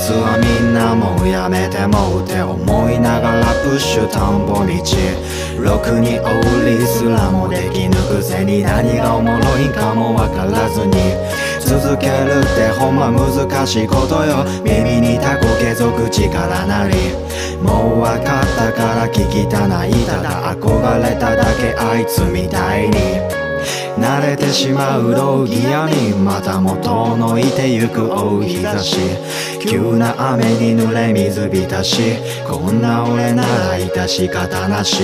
[0.00, 2.56] つはみんなもうやめてもって思
[2.90, 4.72] いながらプッシュ田んぼ道
[5.60, 10.96] ろくにオーリーすらもできぬくせに何がおもろいかもわからずに。
[11.60, 14.44] 続けるってほんま難しいことよ。
[14.64, 16.28] 耳にタコ継続力
[16.66, 16.94] なり。
[17.62, 19.92] もう分かったから聞きたない。
[19.92, 23.39] ただ憧れただけあいつみたいに。
[23.98, 28.96] 慣れてしまうローギアにまた元のいてゆく追う日差し。
[29.66, 32.02] 急な雨に濡れ水浸し。
[32.48, 35.02] こんな俺なら致し方なし。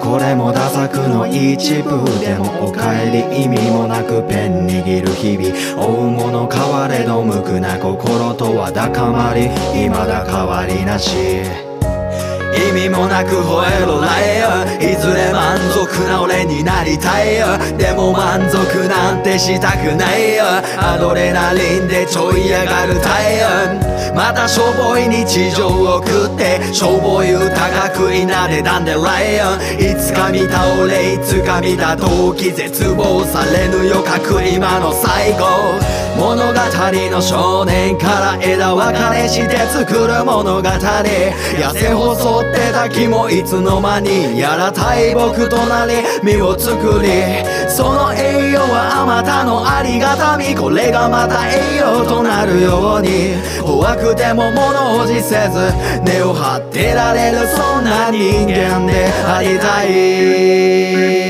[0.00, 5.82] これもダサくの一部でもお帰り意味もなくペン握る日々。
[5.82, 9.48] 追うもの変われど無垢な心とは高まり。
[9.72, 11.64] 未だ変わりなし。
[12.54, 15.32] 意味もなく吠えろライアいずれ
[15.86, 17.46] 足な俺になりたいよ
[17.76, 20.44] でも満足なんてしたくないよ
[20.78, 23.83] アドレナリンでちょい上がるタイヤ
[24.14, 29.92] またしょぼい日常を送ってしょぼい歌が食いなでたんでライオン。
[29.92, 35.44] いつか見た俺いつか見た時絶望されぬよ書く今の最後。
[36.16, 40.68] 物語の少年から枝分かれして作る物語。
[40.68, 47.08] 痩せ細ってた気もいつの間にやら大木となり身を作り。
[47.68, 48.33] その栄
[49.14, 53.36] またのありがたみこれがまた栄養となるように。
[53.62, 61.23] 怖くても物おじせず根を張ってられるそんな人間でありたい。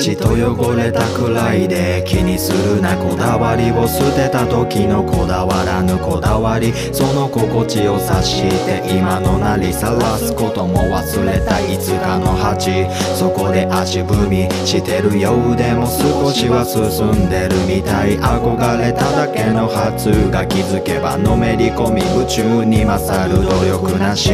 [0.00, 11.78] 血と汚れたくらいで気にするなこだわりを捨てた時のこだわらぬこだわりその心地を察して今のなりさらすことも忘れたい。
[11.78, 18.18] つかの鉢そこで足踏みしてるようでも少しは進んでるみたい。
[18.18, 24.30] 憧れただけの初が気づけばのめり込み夢中に勝る努力なし。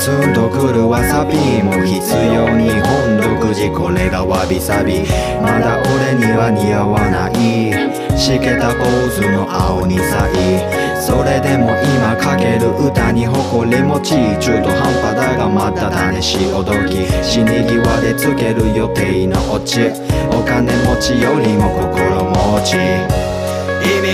[0.00, 5.04] ツンとくるわさびも必要に本独自これがわびさび
[5.42, 7.72] まだ俺には似合わない。
[8.16, 10.92] しけた坊主の青に咲い。
[11.00, 19.90] それでも今かける歌に誇り持ち中途半端だがまた種潮時死に際でつける予定のオチ。
[20.30, 23.31] お金持ちよりも心持ち。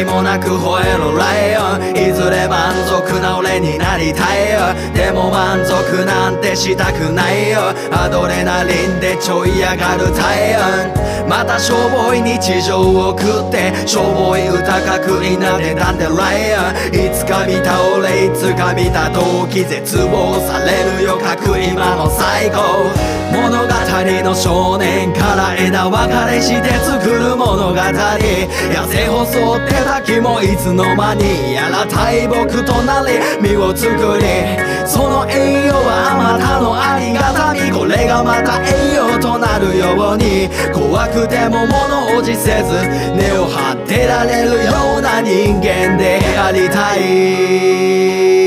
[0.05, 4.93] もなく吠えるライオンいずれ満足な俺になりたいよ。
[4.95, 7.75] でも満足なんてしたくないよ。
[7.93, 17.09] アドレナリンでちょい上がる体温またしょぼい日常を送ってしょぼい歌かくいなでたんでライオン。
[17.09, 17.68] いつか見た
[18.69, 22.59] 俺いつか見た時絶望されるよ書く今の最後
[23.33, 23.69] 物語
[24.25, 34.25] の少年から枝分かれして作る物語痩せ細ってた気もいつの間にやら大木となり身を作り
[34.87, 42.73] その栄養はあまたのありがたみこれがまた栄養となるように怖くても物おじせず
[43.15, 48.38] 根を張ってられるような人間でありたい。